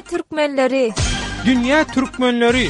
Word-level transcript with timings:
türkmenleri. 0.00 0.92
Dünya 1.46 1.84
türkmenleri. 1.86 2.68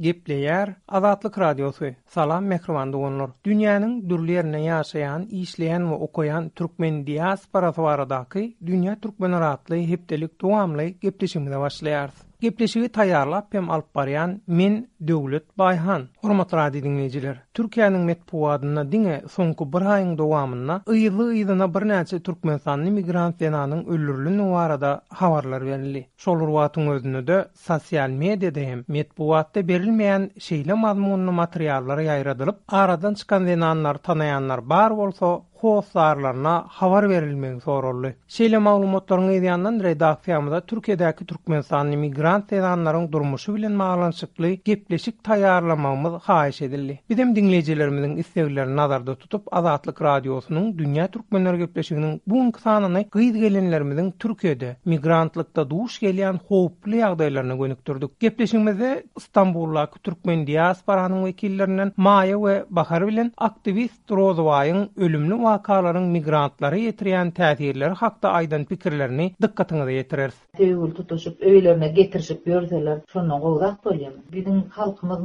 Gepleyer 0.00 0.74
Azatlyk 0.88 1.38
Radiosu. 1.38 1.86
Salam 2.14 2.44
mehriban 2.46 2.92
dogonlar. 2.92 3.30
Dünýäniň 3.46 3.92
durly 4.08 4.34
ýerinde 4.36 4.58
ýaşaýan, 4.64 5.22
işleýän 5.42 5.84
we 5.90 5.94
okuýan 6.06 6.50
türkmen 6.54 6.98
diasporasy 7.06 7.80
baradaky 7.82 8.42
dünya 8.66 8.94
türkmen 9.00 9.38
ratly 9.40 9.78
hepdelik 9.88 10.34
dowamly 10.42 10.86
gepleşimine 11.00 11.56
başlaýarys. 11.62 12.12
gepleşigi 12.40 12.88
tayarlap 12.88 13.54
hem 13.54 13.70
alp 13.70 13.94
baryan 13.94 14.42
min 14.58 14.76
döwlet 15.08 15.44
bayhan 15.58 16.08
hormatra 16.22 16.64
diňleýijiler 16.74 17.36
Türkiýanyň 17.58 18.04
medpuwadyna 18.10 18.84
diňe 18.92 19.16
soňky 19.36 19.64
bir 19.74 19.82
aýyň 19.94 20.14
dowamyna 20.18 20.76
ýyly 20.96 21.26
ýyzyna 21.40 21.66
birnäçe 21.74 22.20
türkmen 22.28 22.58
sanly 22.64 22.90
migrant 22.96 23.38
denanyň 23.40 23.84
öldürilýän 23.86 24.40
wagtda 24.54 24.92
habarlar 25.20 25.66
berildi 25.70 26.04
şol 26.26 26.44
wagtyň 26.58 26.88
özünde 26.96 27.26
de 27.30 27.38
sosial 27.66 28.10
mediada 28.24 28.60
hem 28.70 28.84
medpuwatda 28.88 29.66
berilmeýän 29.68 30.28
şeýle 30.48 30.74
mazmunly 30.86 31.34
materiallar 31.42 31.98
ýaýradylyp 32.08 32.56
aradan 32.68 33.14
çykan 33.14 33.46
denanlar 33.46 33.94
tanayanlar 34.10 34.68
bar 34.70 34.96
bolsa 34.96 35.32
hoslarlarına 35.60 36.64
havar 36.68 37.08
verilmeni 37.08 37.60
sorurlu. 37.60 38.08
Şeyle 38.28 38.58
maulumotlarına 38.58 39.32
ediyandan 39.32 39.80
redaksiyamıza 39.82 40.60
Türkiye'deki 40.60 41.26
Türkmen 41.26 41.60
sani 41.60 41.96
migrant 41.96 42.52
edanların 42.52 43.12
durmuşu 43.12 43.54
bilen 43.54 43.72
mağlançıklı 43.72 44.50
gepleşik 44.50 45.24
tayarlamamız 45.24 46.22
haiş 46.22 46.62
edildi. 46.62 47.00
Bizim 47.10 47.36
dinleyicilerimizin 47.36 48.16
istevileri 48.16 48.76
nazarda 48.76 49.14
tutup 49.14 49.56
Azatlık 49.56 50.02
Radyosu'nun 50.02 50.78
Dünya 50.78 51.08
Türkmenler 51.08 51.54
gepleşiminin 51.54 52.22
bu 52.26 52.40
ınkısanını 52.40 53.04
gıyız 53.10 53.36
gelinlerimizin 53.36 54.10
Türkiye'de 54.18 54.76
migrantlıkta 54.84 55.70
doğuş 55.70 55.98
geliyen 56.00 56.40
hoplu 56.48 56.96
yağdaylarına 56.96 57.54
gönüktürdük. 57.56 58.20
Gepleşimizde 58.20 59.02
İstanbul'la 59.16 59.88
Türkmen 60.02 60.46
diyasparanın 60.46 61.24
vekillerinden 61.24 61.92
Maya 61.96 62.42
ve 62.42 62.64
Bakar 62.70 63.06
bilen 63.06 63.32
aktivist 63.38 64.10
Rozova'yın 64.10 64.90
ölümlü 64.96 65.34
wakalaryň 65.44 66.06
migrantlara 66.16 66.78
ýetirýän 66.84 67.30
täsirleri 67.38 67.96
hakda 68.00 68.30
aýdan 68.38 68.62
pikirlerini 68.70 69.24
dikkatiňize 69.44 69.92
ýetirers. 69.96 70.36
Töwül 70.60 70.90
tutuşyp 70.98 71.36
öýlerine 71.50 71.88
getirişip 71.98 72.40
ýörseler, 72.52 72.98
şonda 73.14 73.36
gowrak 73.44 73.76
bolýar. 73.88 74.14
Biziň 74.36 74.58
halkymyz 74.78 75.20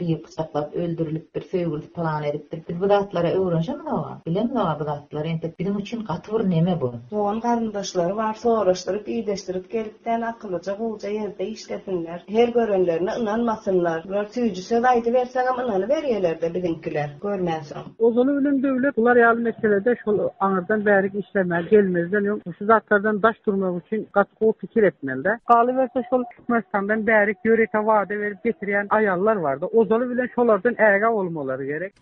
bir 0.00 0.08
ýapsaklap 0.14 0.68
öldürilip 0.84 1.26
bir 1.34 1.40
töwül 1.50 1.82
plan 1.96 2.22
edipdir. 2.24 2.58
Bir 2.68 2.76
adatlara 2.86 3.30
öwrenşmedi. 3.32 3.92
Bilen 4.26 4.48
bu 4.54 4.60
adatlar? 4.60 5.24
Ente 5.24 5.52
biziň 5.58 5.80
üçin 5.80 6.00
gatwyr 6.10 6.40
näme 6.50 6.80
bu? 6.80 6.90
Soň 7.12 7.40
garandaşlary 7.40 8.16
bar, 8.16 8.34
soraşdyryp, 8.42 9.08
iýdeşdirip 9.14 9.66
gelipden 9.72 10.20
akylyja 10.30 10.72
gowça 10.78 11.08
ýerde 11.10 11.44
işdetinler. 11.44 12.24
Her 12.28 12.48
görenlerine 12.58 13.12
inanmasınlar. 13.22 14.04
Bir 14.08 14.14
daýdy 14.20 15.12
berseňem 15.18 15.60
ozunu 18.00 18.40
ünün 18.40 18.62
dövlet 18.62 18.96
bular 18.96 19.16
yalı 19.16 19.40
meselede 19.40 19.96
şol 20.04 20.28
anırdan 20.40 20.86
berik 20.86 21.14
işlemel 21.28 21.62
gelmezden 21.62 22.20
yok 22.24 22.38
şu 22.58 22.64
zatlardan 22.64 23.22
daş 23.22 23.36
durmak 23.46 23.86
için 23.86 24.08
katkı 24.12 24.44
o 24.46 24.52
fikir 24.52 24.82
etmelde 24.82 25.38
kalı 25.48 25.76
verse 25.76 26.02
şol 26.10 26.24
mestandan 26.48 27.00
bärik 27.06 27.34
yörete 27.44 27.78
vade 27.78 28.18
verip 28.20 28.44
getiren 28.44 28.86
ayallar 28.90 29.36
vardı 29.36 29.66
ozunu 29.72 30.10
bilen 30.10 30.28
şolardan 30.34 30.74
erga 30.78 31.10
olmaları 31.12 31.64
gerek 31.64 31.94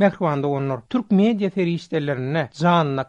Mekruvanda 0.00 0.46
Onlar, 0.48 0.80
Türk 0.90 1.10
medya 1.10 1.50
feri 1.50 1.72
işlerine 1.72 2.48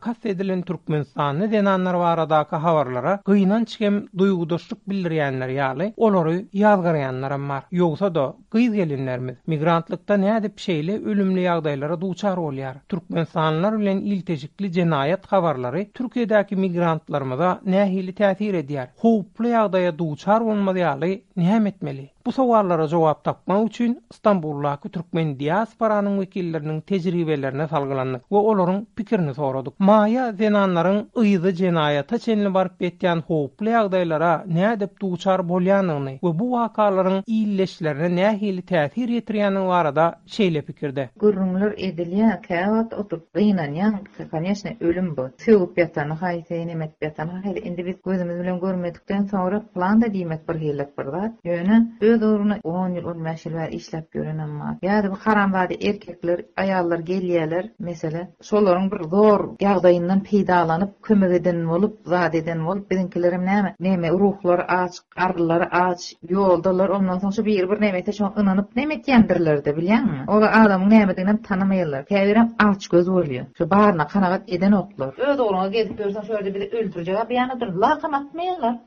kast 0.02 0.26
edilen 0.26 0.62
Türkmen 0.62 1.04
sahne 1.04 1.52
denanlar 1.52 1.94
varadaki 1.94 2.56
havarlara 2.56 3.22
gıynan 3.26 3.64
çikem 3.64 4.06
duygu 4.18 4.50
dostluk 4.50 4.90
bildiriyenler 4.90 5.48
yali 5.50 5.94
onoru 5.98 6.34
yazgarayanlar 6.54 7.32
var. 7.48 7.64
Yoksa 7.72 8.16
da 8.16 8.36
gıyz 8.52 8.74
gelinlerimiz 8.74 9.36
migrantlıkta 9.48 10.18
ne 10.18 10.38
edip 10.38 10.60
şeyle 10.60 11.04
ölümlü 11.04 11.40
yağdaylara 11.40 12.02
duçar 12.02 12.38
olyar. 12.38 12.78
Türkmen 12.90 13.24
sahneler 13.24 13.74
ölen 13.74 13.98
ilteşikli 13.98 14.72
cenayet 14.72 15.26
havarları 15.28 15.86
Türkiye'deki 15.94 16.56
migrantlarımıza 16.56 17.62
nehili 17.66 18.14
tesir 18.14 18.54
ediyar. 18.54 18.88
Hupli 18.98 19.48
yağdaya 19.48 19.98
duçar 19.98 20.42
olmadı 20.42 20.80
yali 20.80 21.24
nehem 21.36 21.68
etmeli. 21.68 22.12
Bu 22.26 22.32
sowallara 22.32 22.88
jogap 22.88 23.24
tapma 23.26 23.64
üçin 23.64 23.94
Istanbulda 24.14 24.72
türkmen 24.94 25.32
diasporanyň 25.40 26.16
wekilleriniň 26.24 26.82
tejribelerine 26.90 27.66
salgylandyk 27.68 28.22
we 28.22 28.38
olaryň 28.50 28.84
pikirini 28.96 29.34
soradyk. 29.38 29.74
Maýa 29.90 30.26
zenanlaryň 30.42 31.00
ýyzy 31.24 31.52
jenayata 31.62 32.20
çenli 32.26 32.52
barp 32.54 32.82
etýän 32.90 33.24
howply 33.30 33.74
ýagdaýlara 33.74 34.30
näme 34.58 34.76
dep 34.84 34.94
duçar 35.02 35.42
bolýanyny 35.54 36.12
we 36.28 36.34
bu 36.42 36.46
wakalaryň 36.58 37.24
iýleşlerine 37.38 38.10
nähili 38.20 38.62
täsir 38.74 39.10
ýetirýänini 39.18 39.66
barada 39.72 40.06
şeýle 40.36 40.62
pikirde. 40.70 41.08
Gürrüňler 41.26 41.72
edilýä 41.90 42.38
käwat 42.46 42.94
otup 42.94 43.26
gynanýan, 43.42 43.96
konečne 44.36 44.76
ölüm 44.82 45.10
bu. 45.18 45.28
Typ 45.46 45.74
ýatany 45.86 46.14
haýsy 46.22 46.62
nemet 46.70 46.94
ýatany 47.02 47.58
indi 47.68 47.86
biz 47.90 47.98
gözümiz 48.06 48.38
bilen 48.44 48.60
görmedikden 48.68 49.24
sonra 49.36 49.64
plan 49.74 50.02
da 50.02 50.06
diýmek 50.18 50.48
bir 50.50 50.62
hellet 50.68 50.94
bir 51.00 51.06
Ýöne 51.52 51.78
öz 52.12 52.24
oruna 52.24 52.58
10 52.64 52.90
yıl 52.90 53.06
15 53.06 53.22
meşil 53.22 53.54
ver 53.54 53.70
işlep 53.72 54.12
görün 54.12 54.38
ama 54.38 54.78
bu 55.12 55.16
karan 55.24 55.54
vadi 55.54 55.74
erkekler 55.74 56.42
ayağlar 56.58 57.00
geliyeler 57.00 57.70
mesela 57.80 58.28
soların 58.42 58.92
bir 58.92 59.04
zor 59.04 59.50
yağdayından 59.62 60.20
peydalanıp 60.24 61.02
kömür 61.04 61.32
edin 61.32 61.66
olup 61.66 62.00
zade 62.06 62.38
edin 62.38 62.60
olup 62.60 62.92
bedinkilerim 62.92 63.46
neyme 63.46 63.76
neyme 63.80 64.10
ruhları 64.10 64.64
aç 64.72 64.96
karlıları 65.10 65.68
aç 65.74 66.14
yoldalar 66.30 66.90
ondan 66.90 67.18
sonra 67.20 67.46
bir 67.46 67.70
bir 67.72 67.82
neyme 67.82 68.04
teşe 68.04 68.24
inanıp 68.42 68.76
neyme 68.76 69.02
kendirler 69.02 69.66
de 69.66 69.72
mi 69.72 70.26
o 70.28 70.32
adamın 70.32 70.90
neyme 70.90 71.16
deyine 71.18 72.04
kevirem 72.10 72.54
aç 72.60 72.88
göz 72.88 73.10
oluyor 73.10 73.46
şu 73.58 73.70
barna 73.72 74.08
kanagat 74.08 74.54
eden 74.54 74.72
oklar 74.72 75.14
öz 75.20 75.40
oruna 75.40 75.68
gelip 75.68 75.98
görsen 75.98 76.22
şöyle 76.22 76.56
bir 76.56 76.72
öldürecek 76.72 77.30
bir 77.30 77.36
yanıdır 77.36 77.68
lakamak 77.74 78.34
meyalar 78.36 78.78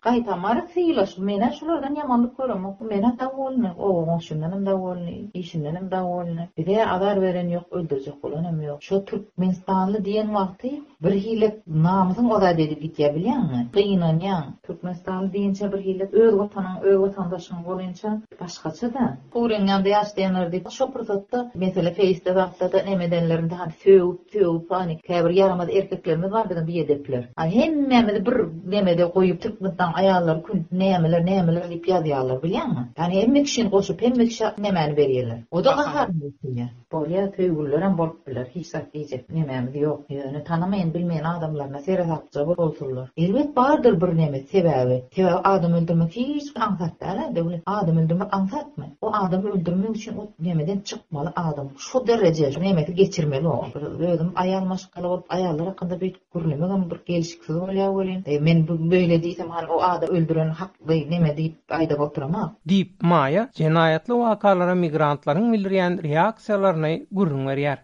marak 0.42 0.70
seyilaşı 0.70 1.22
da 3.18 3.26
wolny, 3.28 3.70
owoň 3.78 4.18
şundanam 4.28 4.66
da 4.66 4.70
wolny, 4.70 5.28
işindenem 5.34 5.90
da 5.90 5.96
wolny. 6.10 6.40
Bide 6.56 6.86
adar 6.86 7.22
beren 7.22 7.46
ýok, 7.52 7.66
öldürjek 7.70 8.16
bolanam 8.22 8.60
ýok. 8.62 8.78
Şo 8.80 9.04
türk 9.08 9.24
menstanly 9.38 9.98
diýen 10.06 10.26
wagty 10.26 10.68
bir 11.04 11.10
hilek 11.24 11.54
namysyň 11.86 12.30
oda 12.36 12.52
dedi 12.58 12.74
bitýä 12.84 13.08
bilýärmi? 13.16 13.60
Gynan 13.76 14.20
ýan, 14.20 14.44
türk 14.66 14.82
menstanly 14.82 15.28
diýençe 15.36 15.72
bir 15.72 15.78
hilek 15.86 16.14
öz 16.14 16.34
wataňyň, 16.34 16.76
öz 16.90 16.96
wataňdaşyň 17.04 17.64
bolança 17.66 18.20
başgaça 18.40 18.94
da. 18.94 19.06
Gurenňe 19.34 19.78
de 19.84 19.90
ýaş 19.90 20.16
denler 20.16 20.50
diýip 20.52 20.70
şo 20.70 20.86
mesele 21.54 21.90
wagtda 22.40 22.72
da 22.72 22.78
näme 22.88 23.10
daha 23.50 23.66
töwüp, 23.84 24.20
töwüp, 24.32 24.70
hani 24.70 24.98
käbir 25.08 25.30
ýaramaz 25.30 25.68
erkeklerimiz 25.78 26.32
bar 26.32 26.50
bir 26.66 26.84
edepler. 26.84 27.28
Hani 27.36 28.22
bir 28.26 28.36
näme 28.74 28.92
goýup 29.16 29.40
türkmenstan 29.40 29.92
aýallar 30.00 30.42
Yani 33.04 33.22
hem 33.22 33.34
kişinin 33.44 33.70
koşup 33.70 34.02
hem 34.02 34.12
bir 34.14 34.28
kişi 34.28 34.44
nemeni 34.58 35.44
O 35.50 35.64
da 35.64 35.76
kahar 35.76 36.08
mı 36.08 36.14
diyor. 36.42 36.68
Bolya 36.92 37.30
köyüllerin 37.30 37.98
bolup 37.98 38.26
bilir. 38.26 38.46
Hiç 38.54 38.66
sak 38.66 38.94
diyecek 38.94 39.30
nemem 39.30 39.70
yok. 39.74 40.02
Yani 40.08 40.44
tanımayan 40.44 40.94
bilmeyen 40.94 41.24
adamlar 41.24 41.72
nasere 41.72 42.04
satça 42.04 42.46
bolturlar. 42.46 43.08
Elbet 43.16 43.56
vardır 43.56 44.00
bir 44.00 44.16
neme 44.16 44.40
sebebi. 44.40 45.02
Sebebi 45.14 45.30
adam 45.34 45.72
öldürmek 45.72 46.16
hiç 46.16 46.52
ansat 46.56 47.00
da 47.00 47.06
ala 47.06 47.34
devlet. 47.36 47.62
Adam 47.66 47.96
öldürmek 47.96 48.34
ansat 48.34 48.78
mı? 48.78 48.86
O 49.00 49.12
adam 49.14 49.44
öldürmek 49.46 49.96
için 49.96 50.16
o 50.16 50.28
nemeden 50.40 50.78
çıkmalı 50.78 51.32
adam. 51.36 51.68
Şu 51.78 52.06
derece 52.06 52.50
nemeti 52.60 52.94
geçirmeli 52.94 53.48
o. 53.48 53.66
Gördüm 53.98 54.32
ayal 54.36 54.64
maşkalı 54.64 55.08
olup 55.08 55.24
ayalları 55.28 55.68
hakkında 55.68 56.00
bir 56.00 56.14
kurulmak 56.32 56.70
ama 56.70 56.90
bir 56.90 57.00
gelişiksiz 57.06 57.56
olaya 57.56 57.90
olayım. 57.92 58.22
E, 58.26 58.38
men 58.38 58.66
böyle 58.68 59.22
deysem 59.22 59.48
o 59.70 59.82
adam 59.82 60.08
öldüren 60.08 60.48
hak 60.50 60.70
ve 60.88 61.10
neme 61.10 61.36
deyip 61.36 61.54
ayda 61.70 61.98
bolturamak. 61.98 62.50
Deyip 62.68 62.93
maya 63.02 63.48
cenayatli 63.54 64.14
vakalara 64.14 64.74
migrantların 64.74 65.52
bildirgen 65.52 66.02
reaksiyalarını 66.02 67.06
gurrun 67.12 67.46
veriyer. 67.46 67.78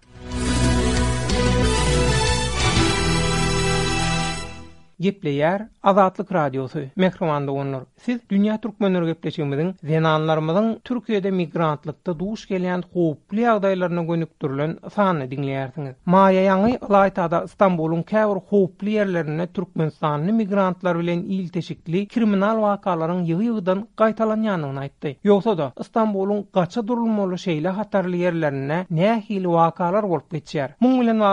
gepleýär 5.00 5.62
Azatlyk 5.88 6.30
radiosu. 6.36 6.80
Mehrimanda 6.96 7.52
onur. 7.52 7.82
Siz 8.04 8.18
Dünya 8.30 8.58
türkmenleri 8.62 9.06
gepleşigimiziň 9.12 9.70
zenanlarymyzyň 9.88 10.66
Türkiýede 10.88 11.30
migrantlykda 11.32 12.14
duş 12.22 12.42
gelýän 12.50 12.82
howpli 12.94 13.46
ýagdaýlaryna 13.46 14.02
gönükdirilen 14.10 14.74
sanyny 14.96 15.28
dinleýärsiňiz. 15.30 15.94
Maýa 16.14 16.42
ýangy 16.48 16.72
Laýtada 16.96 17.40
Istanbulyň 17.48 18.02
käbir 18.12 18.40
howpli 18.52 18.96
ýerlerine 18.98 19.46
türkmen 19.56 19.90
sanyny 20.02 20.34
migrantlar 20.42 20.98
bilen 21.00 21.22
il 21.38 21.48
teşikli 21.48 22.04
kriminal 22.14 22.60
wakalaryň 22.66 23.24
ýygy 23.24 23.56
Qaytalan 23.56 23.90
gaýtalanýanyny 24.02 24.84
aýtdy. 24.84 25.14
Ýogsa 25.24 25.56
da 25.62 25.70
Istanbulyň 25.86 26.44
gaça 26.60 26.84
durulmaly 26.92 27.40
şeýle 27.46 27.68
hatarly 27.80 28.16
ýerlerine 28.26 28.82
nähil 29.00 29.44
wakalar 29.56 30.04
bolup 30.12 30.28
geçýär. 30.36 30.76
Muň 30.82 31.00
bilen 31.00 31.24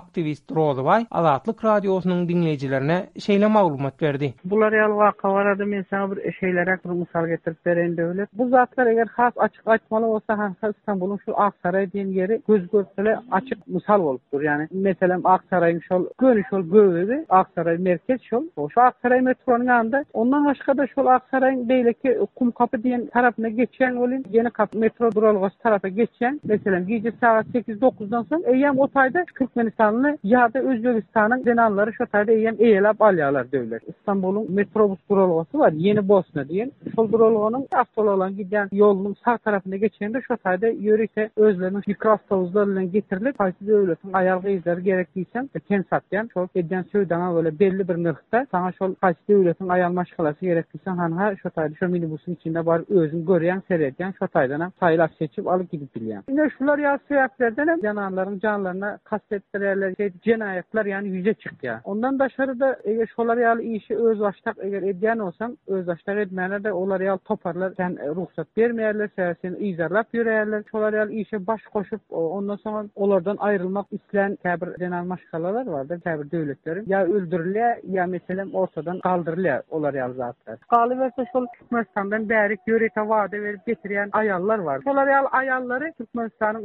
aktivist 0.00 0.50
Rozbay 0.52 1.06
Azatlyk 1.10 1.64
radiosynyň 1.64 2.28
dinleýijileri 2.32 2.84
üzerine 2.86 3.06
şeyle 3.26 3.46
maglumat 3.46 4.02
verdi. 4.02 4.34
Bular 4.44 4.72
yal 4.72 4.96
vaqa 4.96 5.34
var 5.34 5.46
adam 5.46 5.72
insan 5.72 6.16
bir 6.16 6.32
şeylere 6.32 6.78
bir 6.84 6.90
misal 6.90 7.26
getirip 7.26 7.66
veren 7.66 7.96
devlet. 7.96 8.28
Bu 8.38 8.48
zatlar 8.48 8.86
eğer 8.86 9.06
has 9.06 9.32
açık 9.36 9.68
açmalı 9.68 10.06
olsa 10.06 10.38
hansa 10.38 10.68
İstanbul'un 10.78 11.20
şu 11.24 11.40
Aksaray 11.40 11.92
diyen 11.92 12.06
yeri 12.06 12.42
göz 12.48 12.68
gözle 12.68 13.18
açık 13.30 13.66
misal 13.66 14.00
olup 14.00 14.22
Yani 14.42 14.68
mesela 14.72 15.20
Aksaray'ın 15.24 15.80
şol 15.80 16.06
görünüş 16.20 16.52
ol 16.52 16.62
gövdesi 16.62 17.26
Aksaray 17.28 17.78
merkez 17.78 18.20
şol. 18.22 18.42
O 18.56 18.68
şu 18.70 18.80
Aksaray 18.80 19.20
metronun 19.20 19.66
anda 19.66 20.04
ondan 20.12 20.44
başka 20.46 20.76
da 20.76 20.86
şol 20.86 21.06
Aksaray'ın 21.06 21.68
beyleki 21.68 22.18
kum 22.34 22.50
kapı 22.50 22.82
diyen 22.82 23.06
tarafına 23.06 23.48
geçen 23.48 23.96
olin 23.96 24.24
yeni 24.30 24.50
kap 24.50 24.74
metro 24.74 25.12
duralgas 25.12 25.52
tarafa 25.62 25.88
geçen 25.88 26.40
mesela 26.44 26.78
gece 26.80 27.12
saat 27.20 27.46
8 27.46 27.78
9'dan 27.78 28.22
sonra 28.22 28.42
eyyem 28.50 28.78
otayda 28.78 29.24
Türkmenistanlı 29.38 30.18
ya 30.22 30.54
da 30.54 30.58
Özbekistan'ın 30.58 31.44
denanları 31.44 31.92
şu 31.92 32.04
otayda 32.04 32.32
eýlap 32.76 33.00
alýarlar 33.02 33.46
döwlet. 33.52 33.82
İstanbulyň 33.88 34.46
metrobus 34.58 34.98
durulgasy 35.10 35.58
bar, 35.60 35.72
Yeni 35.84 36.02
Bosna 36.08 36.42
diýen. 36.48 36.70
Şol 36.96 37.06
durulganyň 37.12 37.64
aktual 37.82 38.08
olan 38.16 38.36
giden 38.36 38.68
ýolunyň 38.76 39.14
sağ 39.24 39.36
tarapyna 39.38 39.76
geçende 39.76 40.20
şu 40.28 40.34
taýda 40.44 40.68
ýörese 40.86 41.24
özlerini 41.46 41.80
mikrostawuzlar 41.86 42.66
bilen 42.70 42.90
getirilip, 42.96 43.36
haýsy 43.40 43.62
döwletiň 43.70 44.10
aýalgy 44.20 44.48
ýerleri 44.56 44.82
gerekdiýse, 44.88 45.40
ten 45.68 45.80
e, 45.80 45.84
satýan, 45.92 46.26
şol 46.34 46.48
edýän 46.56 46.84
söýdana 46.92 47.28
bolan 47.36 47.54
belli 47.62 47.84
bir 47.88 47.98
nyrkda, 48.06 48.46
saňa 48.52 48.70
şol 48.78 48.94
haýsy 49.04 49.24
döwletiň 49.30 49.68
aýalmaş 49.76 50.10
galasy 50.18 50.44
gerekdiýse, 50.46 50.90
hanha 51.02 51.34
şu 51.36 51.48
taýda 51.48 51.76
şu 51.78 51.86
minibusyň 51.96 52.32
içinde 52.38 52.66
bar 52.66 52.80
özüň 52.80 53.22
görýän, 53.30 53.60
seredýän 53.70 54.12
şu 54.18 54.24
taýdan 54.36 54.70
taýlap 54.82 55.10
seçip 55.18 55.48
alyp 55.48 55.70
gidip 55.72 55.96
bilýär. 55.96 56.22
Ine 56.30 56.50
şular 56.58 56.78
ýaşaýaklardan 56.78 57.68
hem 57.72 57.78
janlaryň 57.84 58.40
canlaryna 58.40 58.98
kastetdirerler, 59.04 59.94
şey, 59.96 60.12
cenayetler 60.24 60.86
yani 60.86 61.08
yüze 61.08 61.34
çykdy. 61.34 61.70
Ondan 61.84 62.18
başary 62.18 62.58
da 62.66 62.76
ege 62.84 63.06
şolar 63.06 63.36
yal 63.36 63.60
işi 63.60 63.96
öz 63.96 64.20
eger 64.62 64.82
edyan 64.82 65.18
olsan 65.18 65.58
öz 65.66 65.88
edmene 66.08 66.64
de 66.64 66.72
olar 66.72 67.00
yal 67.00 67.16
toparlar 67.16 67.72
sen 67.76 67.96
e, 68.02 68.06
ruhsat 68.08 68.46
vermeyerler 68.58 69.10
sen 69.16 69.56
izarlap 69.58 70.06
yürerler 70.14 70.62
şolar 70.70 70.92
yal 70.92 71.10
işi 71.10 71.46
baş 71.46 71.60
koşup 71.72 72.00
ondan 72.10 72.56
sonra 72.56 72.86
olardan 72.94 73.36
ayrılmak 73.38 73.86
isten 73.92 74.36
tabir 74.42 74.80
denan 74.80 75.06
maşkalalar 75.06 75.66
vardır 75.66 76.00
tabir 76.00 76.30
devletlerim 76.30 76.84
ya 76.86 77.04
öldürülü 77.04 77.58
ya 77.82 78.06
meselem 78.06 78.54
ortadan 78.54 79.00
kaldırılı 79.00 79.62
olar 79.70 79.94
yal 79.94 80.12
zatlar 80.12 80.58
kalı 80.60 80.98
verse 80.98 81.24
şol 81.32 81.46
Türkmenistan 81.58 82.10
ben 82.10 82.28
berik 82.28 82.60
vade 82.96 83.42
verip 83.42 83.66
getiriyen 83.66 84.08
ayallar 84.12 84.58
var 84.58 84.80
şolar 84.84 85.08
yal 85.08 85.24
ayalları 85.32 85.92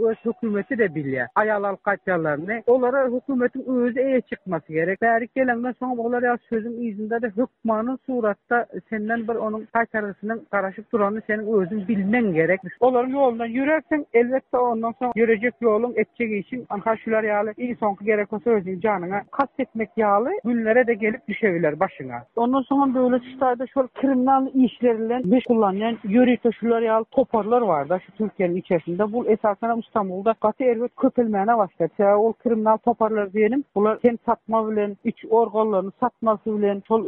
öz 0.10 0.18
hükümeti 0.34 0.78
de 0.78 0.96
bilya 0.96 1.28
ayalal 1.36 1.76
kaçyalarını 1.76 2.64
olara 2.68 3.08
hükümetin 3.08 3.66
özü 3.76 4.00
eye 4.00 4.22
çıkması 4.22 4.68
gerek 4.74 5.02
berik 5.02 5.36
gelen 5.36 5.64
sonra 5.82 6.10
sözüm 6.18 6.22
ya 6.26 6.38
sözüm 6.50 6.88
izinde 6.88 7.22
de 7.22 7.28
hükmanın 7.28 8.00
suratta 8.06 8.66
senden 8.90 9.22
bir 9.28 9.36
onun 9.36 9.68
kaytarısının 9.74 10.48
karışıp 10.52 10.92
duranı 10.92 11.22
senin 11.28 11.62
özün 11.62 11.88
bilmen 11.88 12.34
gerekmiş. 12.34 12.74
Olar 12.80 13.06
yolundan 13.06 13.46
yürürsen 13.46 14.06
elbette 14.14 14.58
ondan 14.58 14.94
sonra 15.00 15.12
yürüyecek 15.16 15.54
yolun 15.62 15.94
edeceği 15.96 16.40
için 16.40 16.66
anka 16.70 16.98
şular 16.98 17.24
yağlı 17.24 17.54
iyi 17.58 17.76
sonki 17.76 18.06
gerek 18.06 18.34
olsa 18.34 18.50
özün 18.50 18.80
canına 18.80 19.22
kastetmek 19.32 19.62
etmek 19.72 19.90
yağlı 19.98 20.30
günlere 20.46 20.88
de 20.88 20.94
gelip 20.94 21.28
düşebilir 21.28 21.80
başına. 21.80 22.24
Ondan 22.36 22.62
sonra 22.62 22.94
böyle 22.96 23.24
şişlerde 23.24 23.68
şol 23.68 23.88
kriminal 23.88 24.48
işlerilen 24.54 25.22
beş 25.26 25.44
kullanılan 25.44 25.98
yürüyüte 26.04 26.52
şular 26.52 27.04
toparlar 27.12 27.62
var 27.62 27.90
da 27.90 28.00
şu 28.00 28.12
Türkiye'nin 28.12 28.56
içerisinde. 28.56 29.12
Bu 29.14 29.26
esasen 29.28 29.78
İstanbul'da 29.88 30.34
katı 30.42 30.64
ergot 30.64 30.96
köpülmeyene 30.96 31.58
başlar. 31.58 31.90
Ya 31.98 32.18
o 32.18 32.34
kriminal 32.34 32.78
toparlar 32.78 33.34
diyelim. 33.34 33.64
Bunlar 33.76 34.00
hem 34.02 34.18
satma 34.26 34.72
bilen, 34.72 34.98
iç 35.04 35.26
orgal 35.30 35.71
dollarını 35.72 35.92
satması 36.00 36.50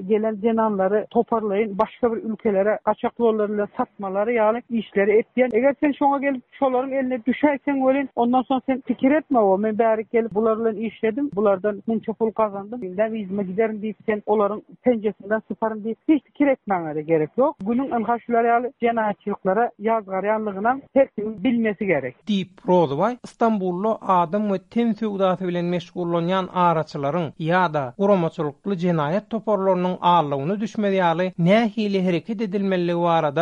gelen 0.07 0.41
cenanları 0.41 1.07
toparlayın 1.09 1.77
başka 1.79 2.11
bir 2.13 2.23
ülkelere 2.23 2.79
kaçak 2.85 3.19
dollarıyla 3.19 3.67
satmaları 3.77 4.33
yani 4.33 4.61
işleri 4.69 5.11
etken 5.17 5.49
eğer 5.53 5.75
sen 5.79 5.91
şuna 5.91 6.17
gelip 6.17 6.43
çoların 6.59 6.91
eline 6.91 7.25
düşersen 7.25 7.87
ölün 7.87 8.09
ondan 8.15 8.41
sonra 8.41 8.61
sen 8.65 8.83
fikir 8.87 9.11
etme 9.11 9.39
o 9.39 9.57
men 9.57 9.79
bari 9.79 10.05
gelip 10.11 10.35
bularla 10.35 10.71
işledim 10.73 11.31
bulardan 11.35 11.81
bunça 11.87 12.13
pul 12.13 12.31
kazandım 12.31 12.81
bilden 12.81 13.13
izme 13.13 13.43
giderim 13.43 13.81
deyip 13.81 13.97
sen 14.05 14.21
onların 14.25 14.61
penceresinden 14.83 15.41
sıfarım 15.47 15.83
deyip 15.83 15.97
hiç 16.09 16.23
fikir 16.23 16.47
etmeleri 16.47 17.05
gerek 17.05 17.29
yok 17.37 17.55
günün 17.67 17.91
enhaşları 17.91 18.47
yani 18.47 18.71
cenayetçiliklere 18.81 19.71
yazgar 19.79 20.23
yanlığına 20.23 20.79
herkesin 20.93 21.43
bilmesi 21.43 21.85
gerek 21.85 22.27
deyip 22.27 22.49
Rozvay 22.67 23.17
İstanbullu 23.23 23.97
adım 24.07 24.51
ve 24.53 24.57
temsil 24.73 25.05
udası 25.05 25.47
bilen 25.47 25.65
meşgullonyan 25.65 26.47
araçların 26.53 27.33
ya 27.39 27.73
da 27.73 27.93
kuramaçılık 27.97 28.52
ýumrukly 28.53 28.75
jinayat 28.85 29.29
toparlarynyň 29.35 29.95
aýlygyny 30.13 30.55
düşmeli 30.63 30.99
ýaly 31.01 31.25
nähili 31.49 32.03
hereket 32.09 32.41
edilmeli 32.47 32.97
wara 33.05 33.33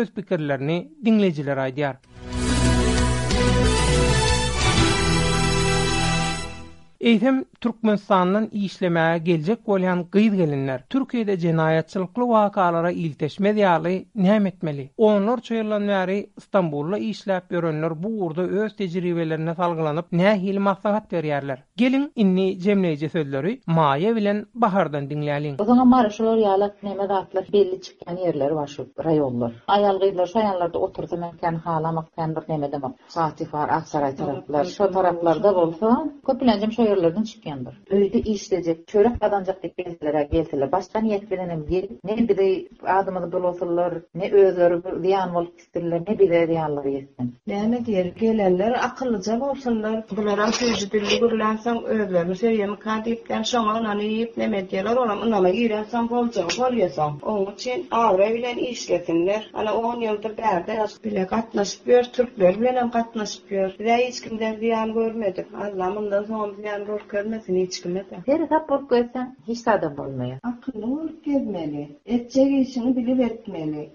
öz 0.00 0.08
pikirlerini 0.20 0.80
dinlejiler 1.04 1.58
aýdyar. 1.68 1.96
Eýtem 7.02 7.44
Türkmenistan'dan 7.60 8.48
işlemä 8.52 9.18
geljek 9.18 9.60
bolan 9.68 10.02
gyz 10.12 10.34
gelinler 10.36 10.82
Türkiýede 10.94 11.36
jenayatçylykly 11.44 12.22
wakalara 12.32 12.90
ilteşme 12.90 13.48
diýali 13.56 13.92
näme 14.14 14.48
etmeli? 14.48 14.90
Onlar 14.98 15.38
çöýlenleri 15.38 16.18
Istanbulda 16.38 16.98
işläp 16.98 17.42
görenler 17.50 17.94
bu 18.02 18.08
urda 18.26 18.42
öz 18.42 18.76
tejribelerine 18.76 19.54
salgylanyp 19.54 20.12
näme 20.12 20.34
hil 20.42 20.58
maksat 20.58 21.12
berýärler. 21.12 21.58
Gelin 21.76 22.12
inni 22.16 22.46
jemleýici 22.66 23.08
sözleri 23.08 23.54
maýa 23.78 24.12
bilen 24.16 24.46
bahardan 24.54 25.04
dinläýin. 25.10 25.56
Bu 25.58 25.64
zaman 25.64 25.88
maraşlar 25.88 26.38
ýaly 26.44 26.68
näme 26.82 27.06
zatlar 27.14 27.46
belli 27.52 27.80
çykan 27.86 28.16
yerleri 28.26 28.54
baş 28.60 28.70
şu 28.76 28.82
raýonlar. 29.08 29.50
Aýal 29.68 30.00
gyzlar 30.04 30.26
şaýanlarda 30.36 30.76
oturdy 30.88 31.16
mekan 31.24 31.54
halamak, 31.64 32.06
kendir 32.16 32.42
näme 32.54 32.72
demek. 32.72 32.92
Saatifar 33.08 33.68
Aksaray 33.68 34.14
taraflar, 34.14 34.64
şo 34.64 34.92
taraflarda 34.98 35.54
bolsa 35.60 35.96
köpüleňjem 36.28 36.72
şo 36.76 36.89
hayırlardan 36.90 37.22
çıkıyandır. 37.22 37.74
Öyde 37.90 38.20
işlecek, 38.20 38.88
çörek 38.88 39.20
kazanacak 39.20 39.62
dek 39.62 39.76
gelselere 39.76 40.28
gelseler. 40.32 40.72
Başka 40.72 40.98
niyet 41.00 41.32
verenem 41.32 41.66
bir, 41.68 41.88
ne 42.04 42.16
bir 42.28 42.36
de 42.38 42.68
adımını 42.86 43.32
bulasırlar, 43.32 43.94
ne 44.14 44.32
özleri 44.32 45.00
ziyan 45.02 45.34
olup 45.34 45.58
istirler, 45.58 46.00
ne 46.08 46.18
bir 46.18 46.30
de 46.30 46.46
ziyanları 46.46 46.88
yesin. 46.90 47.34
Yani 47.46 47.86
diğer 47.86 48.04
gelenler 48.04 48.72
akıllıca 48.72 49.40
olsunlar. 49.40 50.04
Bunlara 50.16 50.52
sözü 50.52 50.90
dilli 50.90 51.18
kurulansan 51.20 51.84
özlerini 51.84 52.36
seviyemi 52.36 52.78
kandiyipken 52.78 53.42
şuan 53.42 53.84
onu 53.86 54.02
yiyip 54.02 54.36
ne 54.36 54.46
medyalar 54.46 54.96
olam, 54.96 55.18
onlara 55.20 55.48
yiyersen 55.48 56.08
kolca 56.08 56.44
koruyasam. 56.58 57.18
Onun 57.22 57.52
için 57.52 57.86
ağrı 57.90 58.22
evlen 58.22 58.56
işletinler. 58.58 59.50
Hani 59.52 59.70
10 59.70 60.00
yıldır 60.00 60.36
derde 60.36 60.72
yaz 60.72 61.04
bile 61.04 61.26
katlaşıp 61.26 61.88
yor, 61.88 62.02
Türkler 62.02 62.60
bile 62.60 62.90
katlaşıp 62.92 63.52
yor. 63.52 63.70
Bir 63.78 63.84
hiç 63.86 64.20
kimden 64.20 64.56
ziyan 64.58 64.92
görmedik. 64.94 65.46
Allah'ım 65.62 66.10
da 66.10 66.22
son 66.24 66.58
bir 66.58 66.62
Akıllı 66.80 66.92
olup 66.92 67.10
görmesin 67.10 67.56
hiç 67.66 67.82
kimse. 67.82 68.04
Her 68.26 68.40
hap 68.40 68.72
olup 68.72 68.90
görsen 68.90 69.36
hiç 69.48 69.64
görmeli. 71.24 71.96
Etçeği 72.06 72.60
işini 72.60 72.96
bilip 72.96 73.20
etmeli. 73.20 73.90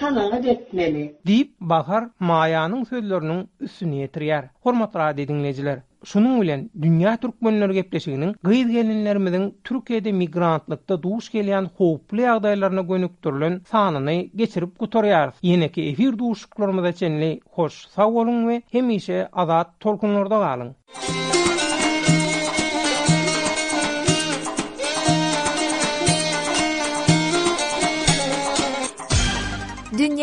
kanalı 0.00 0.48
etmeli. 0.48 1.16
Deyip 1.26 1.54
Bahar, 1.60 2.04
Maya'nın 2.20 2.84
sözlerinin 2.84 3.48
üstünü 3.60 3.94
yetiriyer. 3.94 4.44
Hormatra 4.62 5.16
dedinleciler. 5.16 5.78
Şunun 6.04 6.40
ulen 6.40 6.70
dünya 6.82 7.16
türk 7.16 7.34
gepleşiginin 7.72 9.52
Türkiye'de 9.64 10.12
migrantlıkta 10.12 11.02
doğuş 11.02 11.30
geliyen 11.32 11.70
hoplu 11.76 12.20
yağdaylarına 12.20 12.80
gönüktürlün 12.80 13.62
sanını 13.68 14.14
geçirip 14.14 14.78
kutoryar. 14.78 15.34
Yine 15.42 15.64
efir 15.64 16.18
doğuşuklarımıza 16.18 16.92
çenli 16.92 17.40
hoş 17.50 17.72
sağ 17.86 18.08
olun 18.08 18.48
ve 18.48 18.62
hemişe 18.72 19.28
azat 19.32 19.80
torkunlarda 19.80 20.40